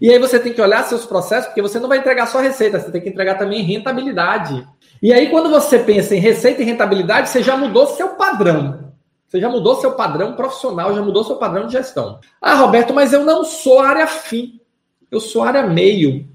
E 0.00 0.10
aí 0.10 0.18
você 0.18 0.38
tem 0.38 0.52
que 0.52 0.60
olhar 0.60 0.84
seus 0.84 1.06
processos, 1.06 1.46
porque 1.46 1.62
você 1.62 1.78
não 1.78 1.88
vai 1.88 1.98
entregar 1.98 2.26
só 2.26 2.40
receita, 2.40 2.78
você 2.78 2.90
tem 2.90 3.00
que 3.00 3.08
entregar 3.08 3.36
também 3.36 3.62
rentabilidade. 3.62 4.66
E 5.02 5.12
aí, 5.12 5.28
quando 5.28 5.50
você 5.50 5.78
pensa 5.78 6.14
em 6.14 6.20
receita 6.20 6.62
e 6.62 6.64
rentabilidade, 6.64 7.28
você 7.28 7.42
já 7.42 7.56
mudou 7.56 7.86
seu 7.86 8.10
padrão. 8.10 8.92
Você 9.28 9.40
já 9.40 9.48
mudou 9.48 9.76
seu 9.76 9.92
padrão 9.92 10.34
profissional, 10.34 10.94
já 10.94 11.02
mudou 11.02 11.24
seu 11.24 11.36
padrão 11.36 11.66
de 11.66 11.72
gestão. 11.72 12.20
Ah, 12.40 12.54
Roberto, 12.54 12.94
mas 12.94 13.12
eu 13.12 13.24
não 13.24 13.44
sou 13.44 13.80
área 13.80 14.06
fim. 14.06 14.60
Eu 15.10 15.20
sou 15.20 15.42
área 15.42 15.66
meio. 15.66 16.26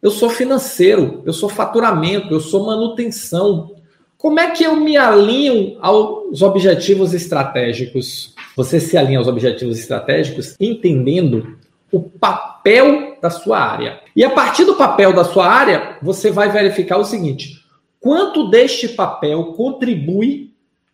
Eu 0.00 0.10
sou 0.10 0.30
financeiro, 0.30 1.22
eu 1.26 1.32
sou 1.32 1.48
faturamento, 1.48 2.32
eu 2.32 2.40
sou 2.40 2.64
manutenção. 2.64 3.74
Como 4.16 4.40
é 4.40 4.50
que 4.50 4.64
eu 4.64 4.76
me 4.76 4.96
alinho 4.96 5.76
aos 5.80 6.40
objetivos 6.40 7.12
estratégicos? 7.12 8.34
Você 8.56 8.80
se 8.80 8.96
alinha 8.96 9.18
aos 9.18 9.28
objetivos 9.28 9.78
estratégicos 9.78 10.56
entendendo 10.58 11.58
o 11.92 12.00
papel 12.00 13.16
da 13.20 13.30
sua 13.30 13.58
área. 13.58 14.00
E 14.14 14.24
a 14.24 14.30
partir 14.30 14.64
do 14.64 14.76
papel 14.76 15.12
da 15.12 15.24
sua 15.24 15.46
área, 15.46 15.96
você 16.02 16.30
vai 16.30 16.50
verificar 16.50 16.98
o 16.98 17.04
seguinte: 17.04 17.62
quanto 18.00 18.50
deste 18.50 18.88
papel 18.88 19.52
contribui 19.52 20.52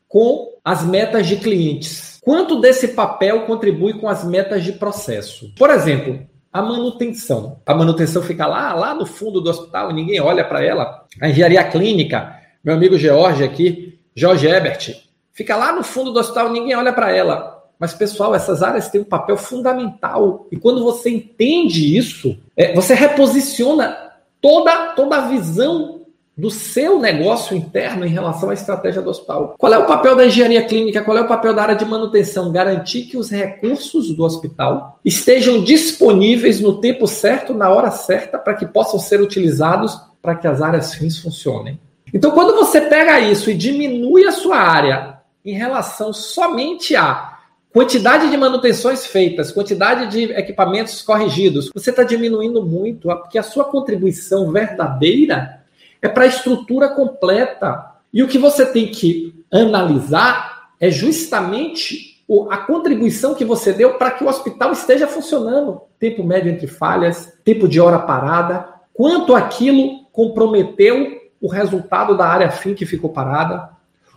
com 0.08 0.54
as 0.64 0.84
metas 0.84 1.26
de 1.26 1.36
clientes? 1.36 2.20
Quanto 2.22 2.60
desse 2.60 2.88
papel 2.88 3.42
contribui 3.42 3.94
com 3.94 4.08
as 4.08 4.24
metas 4.24 4.64
de 4.64 4.72
processo? 4.72 5.52
Por 5.58 5.68
exemplo, 5.68 6.26
a 6.50 6.62
manutenção. 6.62 7.60
A 7.66 7.74
manutenção 7.74 8.22
fica 8.22 8.46
lá, 8.46 8.72
lá 8.72 8.94
no 8.94 9.04
fundo 9.04 9.40
do 9.40 9.50
hospital 9.50 9.92
ninguém 9.92 10.20
olha 10.20 10.44
para 10.44 10.64
ela. 10.64 11.04
A 11.20 11.28
engenharia 11.28 11.64
clínica, 11.64 12.40
meu 12.62 12.74
amigo 12.74 12.96
George 12.96 13.42
aqui, 13.42 13.98
Jorge 14.14 14.46
Ebert, 14.46 14.94
fica 15.32 15.56
lá 15.56 15.72
no 15.72 15.82
fundo 15.82 16.12
do 16.12 16.20
hospital 16.20 16.50
ninguém 16.50 16.76
olha 16.76 16.92
para 16.92 17.10
ela. 17.10 17.53
Mas, 17.78 17.94
pessoal, 17.94 18.34
essas 18.34 18.62
áreas 18.62 18.88
têm 18.88 19.00
um 19.00 19.04
papel 19.04 19.36
fundamental. 19.36 20.46
E 20.50 20.56
quando 20.56 20.82
você 20.82 21.10
entende 21.10 21.96
isso, 21.96 22.36
é, 22.56 22.74
você 22.74 22.94
reposiciona 22.94 23.96
toda, 24.40 24.92
toda 24.94 25.16
a 25.16 25.28
visão 25.28 26.02
do 26.36 26.50
seu 26.50 26.98
negócio 26.98 27.56
interno 27.56 28.04
em 28.04 28.08
relação 28.08 28.50
à 28.50 28.54
estratégia 28.54 29.00
do 29.00 29.10
hospital. 29.10 29.54
Qual 29.56 29.72
é 29.72 29.78
o 29.78 29.86
papel 29.86 30.16
da 30.16 30.26
engenharia 30.26 30.64
clínica? 30.64 31.02
Qual 31.02 31.16
é 31.16 31.20
o 31.20 31.28
papel 31.28 31.54
da 31.54 31.62
área 31.62 31.76
de 31.76 31.84
manutenção? 31.84 32.50
Garantir 32.50 33.02
que 33.02 33.16
os 33.16 33.30
recursos 33.30 34.10
do 34.10 34.24
hospital 34.24 34.98
estejam 35.04 35.62
disponíveis 35.62 36.60
no 36.60 36.80
tempo 36.80 37.06
certo, 37.06 37.54
na 37.54 37.70
hora 37.70 37.90
certa, 37.90 38.36
para 38.36 38.54
que 38.54 38.66
possam 38.66 38.98
ser 38.98 39.20
utilizados 39.20 39.96
para 40.20 40.34
que 40.34 40.46
as 40.46 40.60
áreas 40.60 40.94
fins 40.94 41.18
funcionem. 41.18 41.78
Então, 42.12 42.32
quando 42.32 42.54
você 42.54 42.80
pega 42.80 43.20
isso 43.20 43.50
e 43.50 43.54
diminui 43.54 44.24
a 44.24 44.32
sua 44.32 44.56
área 44.56 45.18
em 45.44 45.54
relação 45.54 46.12
somente 46.12 46.96
a 46.96 47.33
Quantidade 47.74 48.30
de 48.30 48.36
manutenções 48.36 49.04
feitas, 49.04 49.50
quantidade 49.50 50.06
de 50.08 50.32
equipamentos 50.32 51.02
corrigidos, 51.02 51.70
você 51.74 51.90
está 51.90 52.04
diminuindo 52.04 52.64
muito, 52.64 53.08
porque 53.08 53.36
a 53.36 53.42
sua 53.42 53.64
contribuição 53.64 54.52
verdadeira 54.52 55.60
é 56.00 56.08
para 56.08 56.22
a 56.22 56.28
estrutura 56.28 56.90
completa. 56.90 57.96
E 58.12 58.22
o 58.22 58.28
que 58.28 58.38
você 58.38 58.64
tem 58.64 58.92
que 58.92 59.34
analisar 59.52 60.68
é 60.78 60.88
justamente 60.88 62.22
a 62.48 62.58
contribuição 62.58 63.34
que 63.34 63.44
você 63.44 63.72
deu 63.72 63.94
para 63.94 64.12
que 64.12 64.22
o 64.22 64.28
hospital 64.28 64.70
esteja 64.70 65.08
funcionando. 65.08 65.80
Tempo 65.98 66.22
médio 66.22 66.52
entre 66.52 66.68
falhas, 66.68 67.36
tempo 67.44 67.66
de 67.66 67.80
hora 67.80 67.98
parada, 67.98 68.68
quanto 68.92 69.34
aquilo 69.34 70.04
comprometeu 70.12 71.20
o 71.40 71.48
resultado 71.48 72.16
da 72.16 72.24
área 72.24 72.52
fim 72.52 72.72
que 72.72 72.86
ficou 72.86 73.10
parada, 73.10 73.73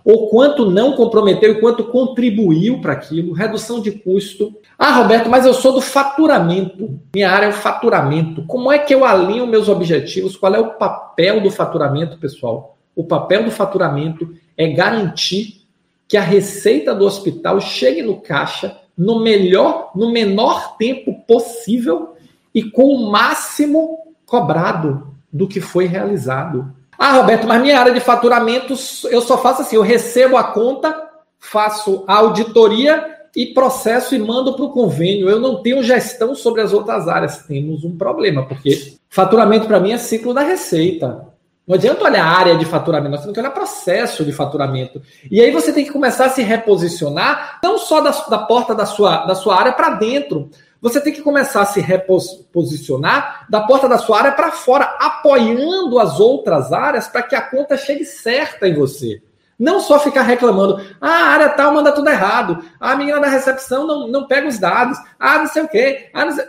ou 0.07 0.29
quanto 0.29 0.71
não 0.71 0.93
comprometeu 0.93 1.51
e 1.51 1.59
quanto 1.59 1.83
contribuiu 1.83 2.79
para 2.79 2.93
aquilo, 2.93 3.33
redução 3.33 3.81
de 3.81 3.91
custo. 3.91 4.55
Ah, 4.79 4.93
Roberto, 4.93 5.29
mas 5.29 5.45
eu 5.45 5.53
sou 5.53 5.73
do 5.73 5.81
faturamento. 5.81 6.97
Minha 7.13 7.29
área 7.29 7.47
é 7.47 7.49
o 7.49 7.53
faturamento. 7.53 8.41
Como 8.45 8.71
é 8.71 8.79
que 8.79 8.95
eu 8.95 9.03
alinho 9.03 9.45
meus 9.45 9.67
objetivos? 9.67 10.37
Qual 10.37 10.55
é 10.55 10.59
o 10.61 10.75
papel 10.75 11.41
do 11.41 11.51
faturamento, 11.51 12.17
pessoal? 12.19 12.77
O 12.95 13.03
papel 13.03 13.43
do 13.43 13.51
faturamento 13.51 14.33
é 14.55 14.69
garantir 14.69 15.65
que 16.07 16.15
a 16.15 16.21
receita 16.21 16.95
do 16.95 17.03
hospital 17.03 17.59
chegue 17.59 18.01
no 18.01 18.21
caixa 18.21 18.77
no 18.97 19.19
melhor, 19.19 19.91
no 19.93 20.09
menor 20.09 20.77
tempo 20.77 21.21
possível 21.27 22.15
e 22.55 22.63
com 22.63 22.85
o 22.95 23.11
máximo 23.11 24.15
cobrado 24.25 25.13
do 25.31 25.49
que 25.49 25.59
foi 25.59 25.85
realizado. 25.85 26.73
Ah, 26.97 27.13
Roberto, 27.17 27.47
mas 27.47 27.61
minha 27.61 27.79
área 27.79 27.93
de 27.93 27.99
faturamento, 27.99 28.73
eu 29.09 29.21
só 29.21 29.37
faço 29.37 29.61
assim: 29.61 29.75
eu 29.75 29.81
recebo 29.81 30.35
a 30.35 30.43
conta, 30.45 31.09
faço 31.39 32.03
a 32.07 32.15
auditoria 32.15 33.15
e 33.35 33.47
processo 33.47 34.15
e 34.15 34.19
mando 34.19 34.55
para 34.55 34.65
o 34.65 34.71
convênio. 34.71 35.29
Eu 35.29 35.39
não 35.39 35.61
tenho 35.61 35.83
gestão 35.83 36.33
sobre 36.33 36.61
as 36.61 36.73
outras 36.73 37.07
áreas. 37.07 37.43
Temos 37.43 37.83
um 37.83 37.95
problema, 37.95 38.45
porque 38.45 38.95
faturamento 39.09 39.67
para 39.67 39.79
mim 39.79 39.91
é 39.91 39.97
ciclo 39.97 40.33
da 40.33 40.41
receita. 40.41 41.27
Não 41.67 41.75
adianta 41.75 42.05
olhar 42.05 42.25
a 42.25 42.29
área 42.29 42.57
de 42.57 42.63
faturamento, 42.63 43.11
nós 43.11 43.19
temos 43.19 43.33
que 43.33 43.39
olhar 43.41 43.51
processo 43.51 44.23
de 44.23 44.31
faturamento. 44.31 45.01
E 45.29 45.41
aí 45.41 45.51
você 45.51 45.73
tem 45.73 45.83
que 45.83 45.91
começar 45.91 46.27
a 46.27 46.29
se 46.29 46.41
reposicionar, 46.41 47.59
não 47.61 47.77
só 47.77 47.99
da, 47.99 48.11
da 48.11 48.39
porta 48.39 48.73
da 48.73 48.85
sua, 48.85 49.25
da 49.25 49.35
sua 49.35 49.59
área 49.59 49.73
para 49.73 49.89
dentro, 49.89 50.49
você 50.81 51.01
tem 51.01 51.13
que 51.13 51.21
começar 51.21 51.61
a 51.61 51.65
se 51.65 51.79
reposicionar 51.79 53.45
da 53.49 53.61
porta 53.61 53.87
da 53.87 53.97
sua 53.97 54.19
área 54.19 54.31
para 54.31 54.51
fora, 54.51 54.85
apoiando 54.99 55.99
as 55.99 56.19
outras 56.19 56.71
áreas 56.71 57.07
para 57.07 57.23
que 57.23 57.35
a 57.35 57.41
conta 57.41 57.77
chegue 57.77 58.05
certa 58.05 58.67
em 58.67 58.75
você. 58.75 59.21
Não 59.59 59.79
só 59.79 59.99
ficar 59.99 60.21
reclamando, 60.21 60.79
ah, 61.01 61.07
a 61.07 61.27
área 61.29 61.49
tal 61.49 61.73
manda 61.73 61.91
tudo 61.91 62.09
errado, 62.09 62.63
a 62.79 62.95
menina 62.95 63.19
da 63.19 63.27
recepção 63.27 63.87
não, 63.87 64.07
não 64.07 64.27
pega 64.27 64.47
os 64.47 64.59
dados, 64.59 64.99
ah, 65.19 65.39
não 65.39 65.47
sei 65.47 65.63
o 65.63 65.67
quê. 65.67 66.09
Ah, 66.13 66.25
não 66.25 66.31
sei... 66.31 66.45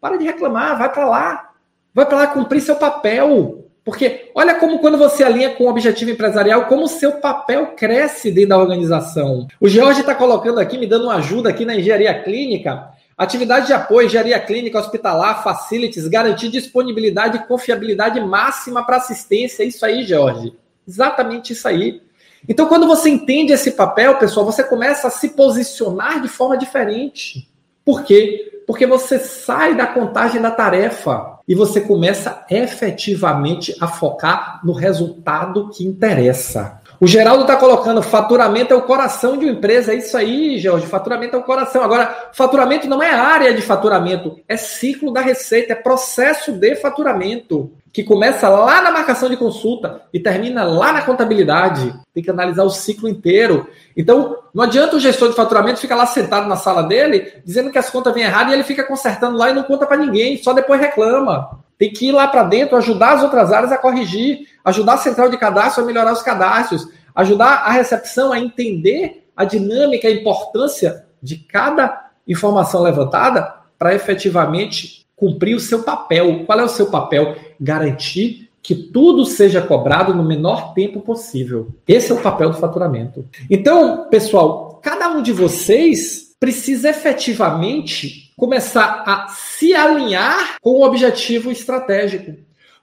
Para 0.00 0.16
de 0.16 0.24
reclamar, 0.24 0.78
vai 0.78 0.92
para 0.92 1.08
lá. 1.08 1.50
Vai 1.94 2.06
para 2.06 2.18
lá 2.18 2.26
cumprir 2.28 2.60
seu 2.60 2.76
papel. 2.76 3.62
Porque 3.84 4.30
olha 4.34 4.54
como 4.56 4.78
quando 4.78 4.96
você 4.96 5.24
alinha 5.24 5.50
com 5.50 5.64
o 5.64 5.68
objetivo 5.68 6.10
empresarial, 6.10 6.66
como 6.66 6.84
o 6.84 6.88
seu 6.88 7.12
papel 7.12 7.74
cresce 7.76 8.30
dentro 8.30 8.50
da 8.50 8.58
organização. 8.58 9.46
O 9.60 9.68
George 9.68 10.00
está 10.00 10.14
colocando 10.14 10.60
aqui, 10.60 10.78
me 10.78 10.86
dando 10.86 11.04
uma 11.04 11.16
ajuda 11.16 11.50
aqui 11.50 11.64
na 11.64 11.74
engenharia 11.74 12.22
clínica, 12.22 12.90
Atividade 13.22 13.68
de 13.68 13.72
apoio, 13.72 14.06
engenharia 14.06 14.40
clínica, 14.40 14.80
hospitalar, 14.80 15.44
facilities, 15.44 16.08
garantir 16.08 16.48
disponibilidade 16.48 17.36
e 17.36 17.46
confiabilidade 17.46 18.20
máxima 18.20 18.84
para 18.84 18.96
assistência. 18.96 19.62
Isso 19.62 19.86
aí, 19.86 20.02
Jorge. 20.04 20.52
Exatamente 20.86 21.52
isso 21.52 21.68
aí. 21.68 22.02
Então, 22.48 22.66
quando 22.66 22.84
você 22.84 23.08
entende 23.08 23.52
esse 23.52 23.70
papel, 23.70 24.18
pessoal, 24.18 24.44
você 24.44 24.64
começa 24.64 25.06
a 25.06 25.10
se 25.10 25.28
posicionar 25.28 26.20
de 26.20 26.26
forma 26.26 26.58
diferente. 26.58 27.48
Por 27.84 28.02
quê? 28.02 28.60
Porque 28.66 28.88
você 28.88 29.20
sai 29.20 29.76
da 29.76 29.86
contagem 29.86 30.42
da 30.42 30.50
tarefa 30.50 31.38
e 31.46 31.54
você 31.54 31.80
começa 31.80 32.44
efetivamente 32.50 33.76
a 33.80 33.86
focar 33.86 34.60
no 34.64 34.72
resultado 34.72 35.70
que 35.70 35.84
interessa. 35.84 36.81
O 37.02 37.06
Geraldo 37.08 37.42
está 37.42 37.56
colocando 37.56 38.00
faturamento 38.00 38.72
é 38.72 38.76
o 38.76 38.82
coração 38.82 39.36
de 39.36 39.44
uma 39.44 39.54
empresa. 39.54 39.92
É 39.92 39.96
isso 39.96 40.16
aí, 40.16 40.56
Jorge. 40.56 40.86
Faturamento 40.86 41.34
é 41.34 41.38
o 41.40 41.42
coração. 41.42 41.82
Agora, 41.82 42.30
faturamento 42.32 42.86
não 42.86 43.02
é 43.02 43.10
área 43.10 43.52
de 43.52 43.60
faturamento, 43.60 44.38
é 44.48 44.56
ciclo 44.56 45.12
da 45.12 45.20
receita, 45.20 45.72
é 45.72 45.74
processo 45.74 46.52
de 46.52 46.76
faturamento 46.76 47.72
que 47.92 48.04
começa 48.04 48.48
lá 48.48 48.80
na 48.80 48.92
marcação 48.92 49.28
de 49.28 49.36
consulta 49.36 50.02
e 50.14 50.20
termina 50.20 50.62
lá 50.62 50.92
na 50.92 51.02
contabilidade. 51.02 51.92
Tem 52.14 52.22
que 52.22 52.30
analisar 52.30 52.62
o 52.62 52.70
ciclo 52.70 53.08
inteiro. 53.08 53.66
Então, 53.96 54.36
não 54.54 54.62
adianta 54.62 54.94
o 54.94 55.00
gestor 55.00 55.28
de 55.28 55.34
faturamento 55.34 55.80
ficar 55.80 55.96
lá 55.96 56.06
sentado 56.06 56.48
na 56.48 56.54
sala 56.54 56.84
dele, 56.84 57.32
dizendo 57.44 57.72
que 57.72 57.78
as 57.78 57.90
contas 57.90 58.14
vêm 58.14 58.22
erradas 58.22 58.52
e 58.52 58.54
ele 58.54 58.62
fica 58.62 58.84
consertando 58.84 59.36
lá 59.36 59.50
e 59.50 59.54
não 59.54 59.64
conta 59.64 59.86
para 59.86 59.96
ninguém, 59.96 60.40
só 60.40 60.52
depois 60.52 60.80
reclama. 60.80 61.58
Tem 61.82 61.92
que 61.92 62.10
ir 62.10 62.12
lá 62.12 62.28
para 62.28 62.44
dentro, 62.44 62.76
ajudar 62.76 63.14
as 63.14 63.24
outras 63.24 63.52
áreas 63.52 63.72
a 63.72 63.76
corrigir, 63.76 64.46
ajudar 64.64 64.94
a 64.94 64.98
central 64.98 65.28
de 65.28 65.36
cadastro 65.36 65.82
a 65.82 65.86
melhorar 65.88 66.12
os 66.12 66.22
cadastros, 66.22 66.86
ajudar 67.12 67.64
a 67.64 67.72
recepção 67.72 68.32
a 68.32 68.38
entender 68.38 69.26
a 69.36 69.44
dinâmica, 69.44 70.06
a 70.06 70.12
importância 70.12 71.06
de 71.20 71.38
cada 71.38 72.08
informação 72.24 72.82
levantada 72.82 73.52
para 73.76 73.96
efetivamente 73.96 75.04
cumprir 75.16 75.56
o 75.56 75.60
seu 75.60 75.82
papel. 75.82 76.44
Qual 76.46 76.60
é 76.60 76.62
o 76.62 76.68
seu 76.68 76.86
papel? 76.86 77.34
Garantir 77.60 78.48
que 78.62 78.76
tudo 78.76 79.26
seja 79.26 79.60
cobrado 79.60 80.14
no 80.14 80.22
menor 80.22 80.74
tempo 80.74 81.00
possível. 81.00 81.74
Esse 81.88 82.12
é 82.12 82.14
o 82.14 82.22
papel 82.22 82.50
do 82.50 82.58
faturamento. 82.58 83.26
Então, 83.50 84.06
pessoal, 84.08 84.78
cada 84.80 85.08
um 85.08 85.20
de 85.20 85.32
vocês 85.32 86.32
precisa 86.38 86.90
efetivamente 86.90 88.31
começar 88.42 89.04
a 89.06 89.28
se 89.28 89.72
alinhar 89.72 90.56
com 90.60 90.70
o 90.70 90.84
objetivo 90.84 91.52
estratégico. 91.52 92.34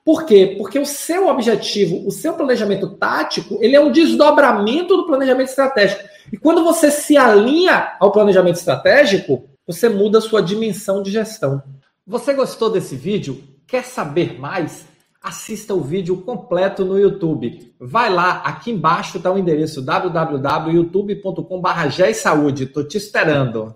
Por 0.06 0.26
quê? 0.26 0.56
Porque 0.58 0.80
o 0.80 0.86
seu 0.86 1.28
objetivo, 1.28 2.08
o 2.08 2.12
seu 2.12 2.32
planejamento 2.32 2.96
tático, 2.96 3.58
ele 3.60 3.76
é 3.76 3.82
um 3.82 3.92
desdobramento 3.92 4.96
do 4.96 5.06
planejamento 5.06 5.50
estratégico. 5.50 6.02
E 6.32 6.38
quando 6.38 6.64
você 6.64 6.90
se 6.90 7.18
alinha 7.18 7.98
ao 8.00 8.10
planejamento 8.10 8.56
estratégico, 8.56 9.50
você 9.68 9.90
muda 9.90 10.20
a 10.20 10.22
sua 10.22 10.42
dimensão 10.42 11.04
de 11.04 11.12
gestão. 11.12 11.62
Você 12.08 12.34
gostou 12.34 12.70
desse 12.70 12.96
vídeo? 12.96 13.44
Quer 13.68 13.84
saber 13.84 14.40
mais? 14.40 14.86
Assista 15.22 15.74
o 15.74 15.82
vídeo 15.82 16.22
completo 16.22 16.86
no 16.86 16.98
YouTube. 16.98 17.74
Vai 17.78 18.10
lá, 18.10 18.44
aqui 18.46 18.72
embaixo 18.72 19.18
está 19.18 19.30
o 19.30 19.38
endereço 19.38 19.82
www.youtube.com.br. 19.82 22.62
Estou 22.62 22.88
te 22.88 22.96
esperando. 22.96 23.76